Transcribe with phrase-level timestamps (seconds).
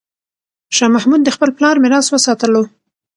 [0.75, 2.63] شاه محمود د خپل پلار میراث وساتلو.